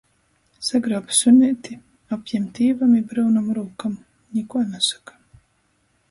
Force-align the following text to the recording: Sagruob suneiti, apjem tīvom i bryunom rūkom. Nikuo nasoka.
Sagruob 0.67 1.11
suneiti, 1.17 1.75
apjem 2.15 2.47
tīvom 2.59 2.95
i 2.99 3.01
bryunom 3.11 3.51
rūkom. 3.59 3.93
Nikuo 4.39 4.63
nasoka. 4.71 5.19